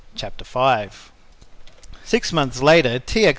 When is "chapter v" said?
0.15-0.95